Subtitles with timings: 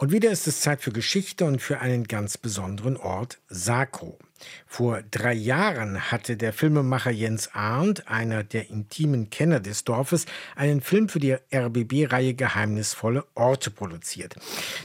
[0.00, 4.16] Und wieder ist es Zeit für Geschichte und für einen ganz besonderen Ort, Sakro.
[4.64, 10.82] Vor drei Jahren hatte der Filmemacher Jens Arndt, einer der intimen Kenner des Dorfes, einen
[10.82, 14.36] Film für die RBB-Reihe Geheimnisvolle Orte produziert.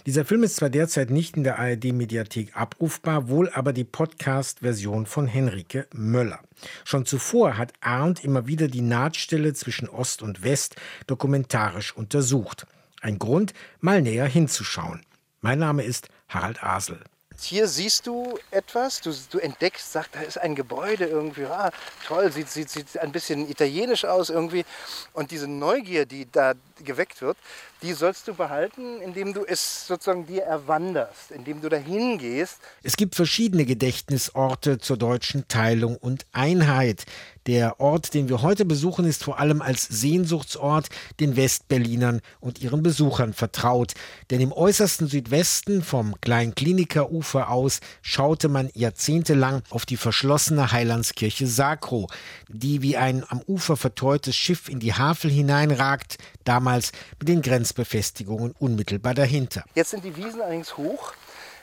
[0.07, 5.27] Dieser Film ist zwar derzeit nicht in der ARD-Mediathek abrufbar, wohl aber die Podcast-Version von
[5.27, 6.39] Henrike Möller.
[6.85, 10.75] Schon zuvor hat Arndt immer wieder die Nahtstelle zwischen Ost und West
[11.05, 12.65] dokumentarisch untersucht.
[13.03, 15.05] Ein Grund, mal näher hinzuschauen.
[15.41, 17.03] Mein Name ist Harald Asel.
[17.41, 21.71] Hier siehst du etwas, du, du entdeckst, sagt, da ist ein Gebäude irgendwie, ah,
[22.07, 24.63] toll, sieht, sieht, sieht ein bisschen italienisch aus irgendwie.
[25.11, 27.37] Und diese Neugier, die da geweckt wird,
[27.81, 32.59] die sollst du behalten, indem du es sozusagen dir erwanderst, indem du dahin gehst.
[32.83, 37.03] Es gibt verschiedene Gedächtnisorte zur deutschen Teilung und Einheit.
[37.45, 40.87] Der Ort, den wir heute besuchen, ist vor allem als Sehnsuchtsort
[41.19, 43.93] den Westberlinern und ihren Besuchern vertraut.
[44.31, 52.07] Denn im äußersten Südwesten vom Kleinkliniker-Ufer aus schaute man jahrzehntelang auf die verschlossene Heilandskirche Sakro,
[52.47, 58.53] die wie ein am Ufer verteutes Schiff in die Havel hineinragt, damals mit den Grenzbefestigungen
[58.57, 59.65] unmittelbar dahinter.
[59.75, 61.13] Jetzt sind die Wiesen allerdings hoch.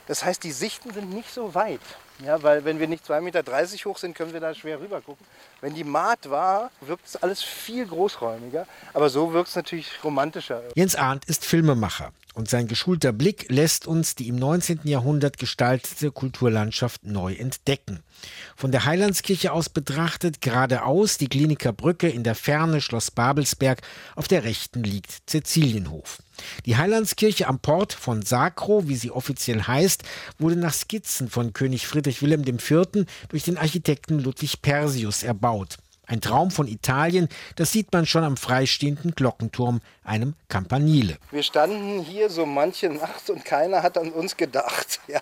[0.07, 1.79] Das heißt, die Sichten sind nicht so weit.
[2.25, 3.43] Ja, weil wenn wir nicht 2,30 Meter
[3.85, 5.25] hoch sind, können wir da schwer rüber gucken.
[5.59, 8.67] Wenn die Maat war, wirkt es alles viel großräumiger.
[8.93, 10.61] Aber so wirkt es natürlich romantischer.
[10.75, 12.11] Jens Arndt ist Filmemacher.
[12.33, 14.81] Und sein geschulter Blick lässt uns die im 19.
[14.85, 18.03] Jahrhundert gestaltete Kulturlandschaft neu entdecken.
[18.55, 23.81] Von der Heilandskirche aus betrachtet geradeaus die Kliniker Brücke in der Ferne Schloss Babelsberg,
[24.15, 26.19] auf der rechten liegt Cäcilienhof.
[26.65, 30.03] Die Heilandskirche am Port von Sacro, wie sie offiziell heißt,
[30.39, 33.05] wurde nach Skizzen von König Friedrich Wilhelm IV.
[33.29, 35.77] durch den Architekten Ludwig Persius erbaut.
[36.11, 41.17] Ein Traum von Italien, das sieht man schon am freistehenden Glockenturm, einem Campanile.
[41.31, 44.99] Wir standen hier so manche Nacht und keiner hat an uns gedacht.
[45.07, 45.19] Ja.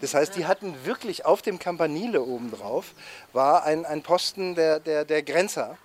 [0.00, 2.94] Das heißt, die hatten wirklich auf dem Campanile obendrauf,
[3.32, 5.78] war ein, ein Posten der, der, der Grenzer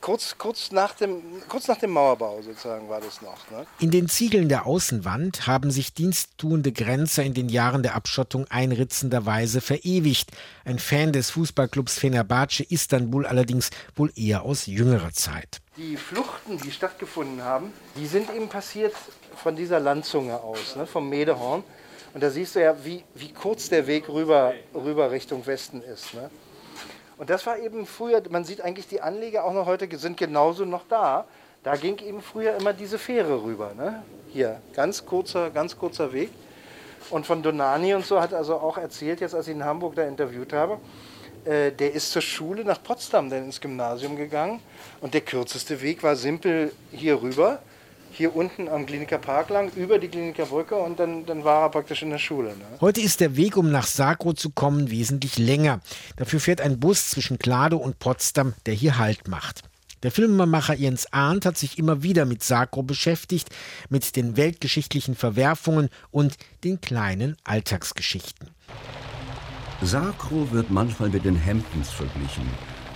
[0.00, 3.50] kurz, kurz, nach dem, kurz nach dem Mauerbau sozusagen war das noch.
[3.50, 3.66] Ne?
[3.78, 9.60] In den Ziegeln der Außenwand haben sich diensttuende Grenzer in den Jahren der Abschottung einritzenderweise
[9.60, 10.30] verewigt.
[10.64, 15.60] Ein Fan des Fußballclubs Fenerbahce Istanbul allerdings wohl eher aus jüngerer Zeit.
[15.76, 18.94] Die Fluchten, die stattgefunden haben, die sind eben passiert
[19.42, 21.62] von dieser Landzunge aus, ne, vom Medehorn.
[22.14, 26.14] Und da siehst du ja, wie, wie kurz der Weg rüber, rüber Richtung Westen ist.
[26.14, 26.30] Ne?
[27.18, 30.64] Und das war eben früher, man sieht eigentlich die Anleger auch noch heute sind genauso
[30.64, 31.24] noch da.
[31.62, 33.72] Da ging eben früher immer diese Fähre rüber.
[33.76, 34.02] Ne?
[34.32, 36.30] Hier, ganz kurzer, ganz kurzer Weg.
[37.10, 40.04] Und von Donani und so hat also auch erzählt, jetzt als ich in Hamburg da
[40.04, 40.78] interviewt habe,
[41.44, 44.60] äh, der ist zur Schule nach Potsdam, dann ins Gymnasium gegangen.
[45.00, 47.60] Und der kürzeste Weg war simpel hier rüber
[48.12, 51.70] hier unten am Kliniker Park lang, über die Kliniker Brücke und dann, dann war er
[51.70, 52.50] praktisch in der Schule.
[52.50, 52.64] Ne?
[52.80, 55.80] Heute ist der Weg, um nach Sakro zu kommen, wesentlich länger.
[56.16, 59.62] Dafür fährt ein Bus zwischen Klado und Potsdam, der hier Halt macht.
[60.02, 63.48] Der Filmemacher Jens Arndt hat sich immer wieder mit Sakro beschäftigt,
[63.88, 68.50] mit den weltgeschichtlichen Verwerfungen und den kleinen Alltagsgeschichten.
[69.82, 72.44] Sakro wird manchmal mit den Hamptons verglichen.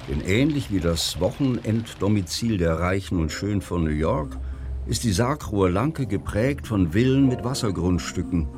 [0.09, 4.37] Denn ähnlich wie das Wochenenddomizil der Reichen und Schön von New York
[4.91, 8.49] ist die Sarkroer Lanke geprägt von Villen mit Wassergrundstücken.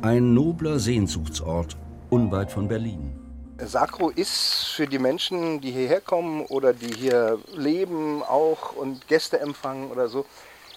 [0.00, 1.76] Ein nobler Sehnsuchtsort
[2.08, 3.18] unweit von Berlin.
[3.58, 9.40] Sakro ist für die Menschen, die hierher kommen oder die hier leben auch und Gäste
[9.40, 10.24] empfangen oder so,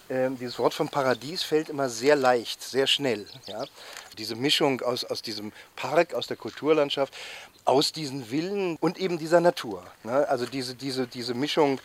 [0.09, 3.27] äh, dieses Wort von Paradies fällt immer sehr leicht, sehr schnell.
[3.45, 3.63] Ja?
[4.17, 7.13] Diese Mischung aus, aus diesem Park, aus der Kulturlandschaft,
[7.63, 9.83] aus diesen Villen und eben dieser Natur.
[10.03, 10.27] Ne?
[10.29, 11.79] Also diese, diese, diese Mischung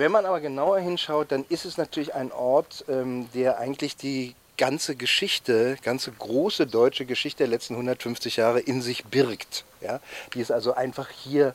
[0.00, 4.34] wenn man aber genauer hinschaut, dann ist es natürlich ein Ort, ähm, der eigentlich die
[4.56, 9.64] ganze Geschichte, ganze große deutsche Geschichte der letzten 150 Jahre in sich birgt.
[9.82, 10.00] Ja?
[10.32, 11.54] Die ist also einfach hier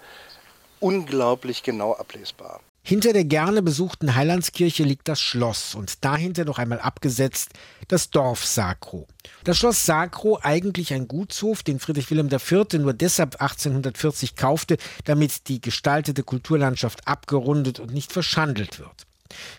[0.80, 2.62] unglaublich genau ablesbar.
[2.88, 7.50] Hinter der gerne besuchten Heilandskirche liegt das Schloss und dahinter noch einmal abgesetzt
[7.88, 9.08] das Dorf Sakro.
[9.44, 12.74] Das Schloss Sakro, eigentlich ein Gutshof, den Friedrich Wilhelm IV.
[12.74, 19.08] nur deshalb 1840 kaufte, damit die gestaltete Kulturlandschaft abgerundet und nicht verschandelt wird.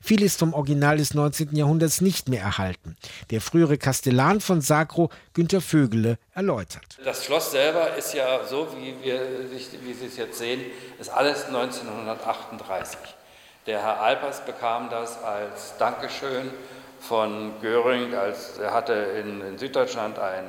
[0.02, 1.54] Viel ist vom Original des 19.
[1.56, 2.96] Jahrhunderts nicht mehr erhalten.
[3.30, 6.98] Der frühere Kastellan von Sakro, Günter Vögele, erläutert.
[7.04, 9.20] Das Schloss selber ist ja so, wie, wir,
[9.50, 10.60] wie Sie es jetzt sehen,
[10.98, 12.98] ist alles 1938.
[13.66, 16.50] Der Herr Alpers bekam das als Dankeschön
[17.00, 20.44] von Göring, als er hatte in, in Süddeutschland ein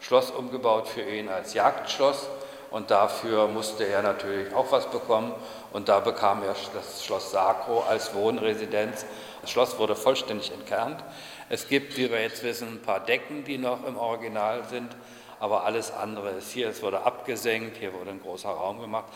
[0.00, 2.28] Schloss umgebaut für ihn als Jagdschloss
[2.70, 5.32] und dafür musste er natürlich auch was bekommen
[5.72, 9.06] und da bekam er das Schloss Sacro als Wohnresidenz.
[9.42, 11.02] Das Schloss wurde vollständig entkernt.
[11.48, 14.94] Es gibt, wie wir jetzt wissen, ein paar Decken, die noch im Original sind,
[15.38, 16.68] aber alles andere ist hier.
[16.68, 19.06] Es wurde abgesenkt, hier wurde ein großer Raum gemacht.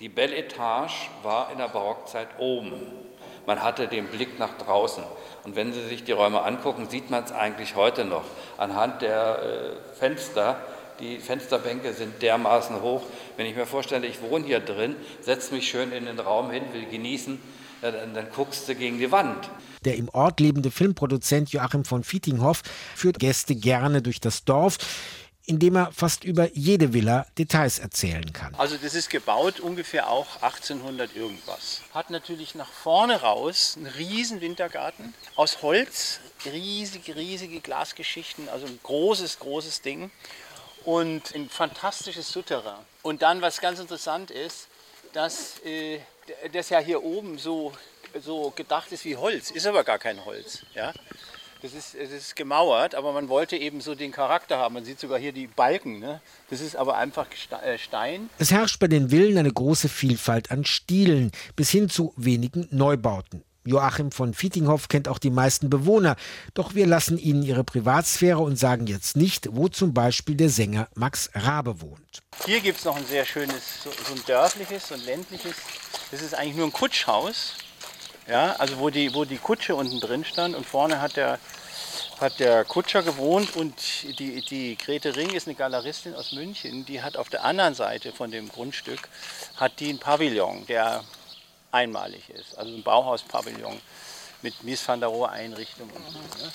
[0.00, 2.72] Die Belle Etage war in der Barockzeit oben.
[3.46, 5.04] Man hatte den Blick nach draußen.
[5.44, 8.24] Und wenn Sie sich die Räume angucken, sieht man es eigentlich heute noch.
[8.58, 10.56] Anhand der äh, Fenster,
[11.00, 13.02] die Fensterbänke sind dermaßen hoch.
[13.36, 16.62] Wenn ich mir vorstelle, ich wohne hier drin, setze mich schön in den Raum hin,
[16.72, 17.40] will genießen,
[17.82, 19.50] dann, dann guckst du gegen die Wand.
[19.84, 22.62] Der im Ort lebende Filmproduzent Joachim von Fietinghoff
[22.94, 24.76] führt Gäste gerne durch das Dorf
[25.50, 28.54] indem er fast über jede Villa Details erzählen kann.
[28.54, 31.82] Also das ist gebaut ungefähr auch 1800 irgendwas.
[31.92, 38.78] Hat natürlich nach vorne raus einen riesen Wintergarten aus Holz, riesige, riesige Glasgeschichten, also ein
[38.84, 40.12] großes, großes Ding
[40.84, 42.84] und ein fantastisches Souterrain.
[43.02, 44.68] Und dann, was ganz interessant ist,
[45.12, 46.00] dass äh,
[46.52, 47.72] das ja hier oben so,
[48.20, 50.62] so gedacht ist wie Holz, ist aber gar kein Holz.
[50.74, 50.92] Ja?
[51.62, 54.74] Das ist, das ist gemauert, aber man wollte eben so den Charakter haben.
[54.74, 55.98] Man sieht sogar hier die Balken.
[55.98, 56.22] Ne?
[56.48, 57.26] Das ist aber einfach
[57.62, 58.30] äh, Stein.
[58.38, 63.44] Es herrscht bei den Villen eine große Vielfalt an Stilen, bis hin zu wenigen Neubauten.
[63.64, 66.16] Joachim von Fietinghoff kennt auch die meisten Bewohner,
[66.54, 70.88] doch wir lassen ihnen ihre Privatsphäre und sagen jetzt nicht, wo zum Beispiel der Sänger
[70.94, 72.22] Max Rabe wohnt.
[72.44, 75.54] Hier gibt es noch ein sehr schönes, so, so ein dörfliches, ein ländliches,
[76.10, 77.54] das ist eigentlich nur ein Kutschhaus.
[78.28, 81.40] Ja, also wo die, wo die Kutsche unten drin stand und vorne hat der,
[82.20, 83.74] hat der Kutscher gewohnt und
[84.18, 88.12] die, die Grete Ring ist eine Galeristin aus München, die hat auf der anderen Seite
[88.12, 89.08] von dem Grundstück
[89.56, 91.02] hat die einen Pavillon, der
[91.72, 93.80] einmalig ist, also ein Bauhauspavillon
[94.42, 96.18] mit Mies van der Rohe Einrichtung und so.
[96.18, 96.52] Ne?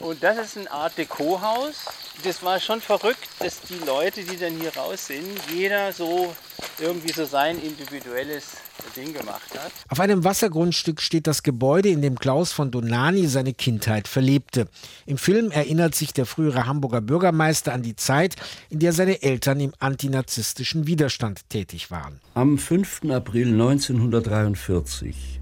[0.00, 1.86] Und das ist eine Art Dekohaus.
[2.24, 6.34] Das war schon verrückt, dass die Leute, die dann hier raus sind, jeder so
[6.80, 8.56] irgendwie so sein individuelles
[8.96, 9.72] Ding gemacht hat.
[9.88, 14.68] Auf einem Wassergrundstück steht das Gebäude, in dem Klaus von Donani seine Kindheit verlebte.
[15.06, 18.36] Im Film erinnert sich der frühere Hamburger Bürgermeister an die Zeit,
[18.70, 22.20] in der seine Eltern im antinazistischen Widerstand tätig waren.
[22.34, 23.10] Am 5.
[23.10, 25.40] April 1943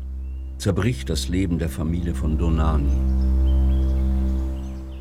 [0.62, 2.92] zerbricht das Leben der Familie von Donani.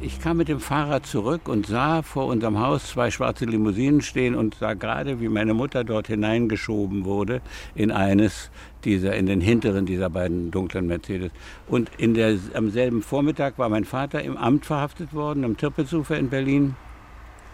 [0.02, 4.34] Ich kam mit dem Fahrrad zurück und sah vor unserem Haus zwei schwarze Limousinen stehen
[4.34, 7.42] und sah gerade, wie meine Mutter dort hineingeschoben wurde
[7.76, 8.50] in eines
[8.86, 11.32] dieser, in den hinteren dieser beiden dunklen Mercedes.
[11.68, 16.18] Und in der, am selben Vormittag war mein Vater im Amt verhaftet worden, am Tirpitzufer
[16.18, 16.76] in Berlin.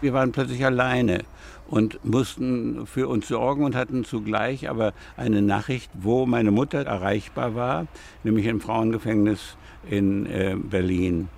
[0.00, 1.24] Wir waren plötzlich alleine
[1.68, 7.54] und mussten für uns sorgen und hatten zugleich aber eine Nachricht, wo meine Mutter erreichbar
[7.54, 7.86] war,
[8.24, 9.56] nämlich im Frauengefängnis
[9.90, 11.28] in äh, Berlin.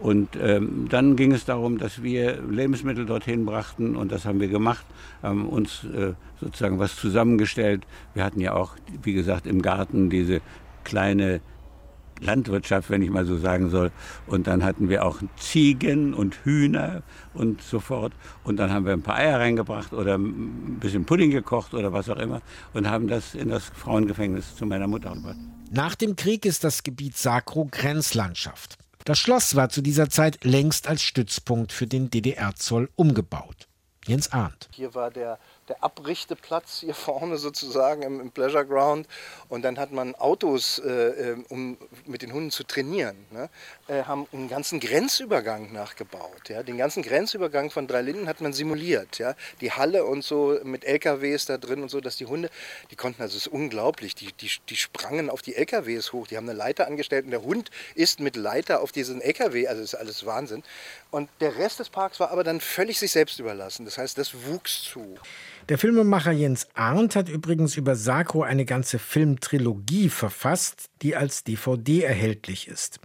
[0.00, 4.48] Und ähm, dann ging es darum, dass wir Lebensmittel dorthin brachten und das haben wir
[4.48, 4.84] gemacht,
[5.22, 7.86] haben uns äh, sozusagen was zusammengestellt.
[8.14, 10.40] Wir hatten ja auch, wie gesagt, im Garten diese
[10.84, 11.40] kleine
[12.20, 13.90] Landwirtschaft, wenn ich mal so sagen soll.
[14.26, 17.02] Und dann hatten wir auch Ziegen und Hühner
[17.34, 18.12] und so fort.
[18.44, 22.08] Und dann haben wir ein paar Eier reingebracht oder ein bisschen Pudding gekocht oder was
[22.08, 22.42] auch immer
[22.74, 25.36] und haben das in das Frauengefängnis zu meiner Mutter gebracht.
[25.70, 28.76] Nach dem Krieg ist das Gebiet Sakro Grenzlandschaft.
[29.04, 33.66] Das Schloss war zu dieser Zeit längst als Stützpunkt für den DDR-Zoll umgebaut.
[34.06, 34.68] Jens Arndt.
[34.72, 35.38] Hier war der
[35.70, 39.06] der Abrichteplatz hier vorne sozusagen im, im, Pleasure Ground.
[39.48, 43.48] Und dann hat man Autos, äh, äh, um mit den Hunden zu trainieren, ne?
[43.88, 46.48] äh, haben einen ganzen Grenzübergang nachgebaut.
[46.48, 46.62] Ja?
[46.62, 49.18] Den ganzen Grenzübergang von Drei Linden hat man simuliert.
[49.18, 49.34] Ja?
[49.60, 52.50] Die Halle und so mit LKWs da drin und so, dass die Hunde,
[52.90, 56.26] die konnten, also es ist unglaublich, die, die, die sprangen auf die LKWs hoch.
[56.26, 59.82] Die haben eine Leiter angestellt und der Hund ist mit Leiter auf diesen LKW, also
[59.82, 60.64] ist alles Wahnsinn.
[61.10, 63.84] Und der Rest des Parks war aber dann völlig sich selbst überlassen.
[63.84, 65.16] Das heißt, das wuchs zu.
[65.70, 72.02] Der Filmemacher Jens Arndt hat übrigens über Sakro eine ganze Filmtrilogie verfasst, die als DVD
[72.02, 72.98] erhältlich ist.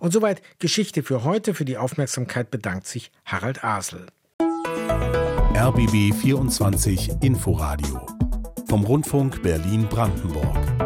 [0.00, 1.54] Und soweit Geschichte für heute.
[1.54, 4.04] Für die Aufmerksamkeit bedankt sich Harald Asel.
[5.54, 8.06] RBB 24 Inforadio
[8.68, 10.79] vom Rundfunk Berlin-Brandenburg.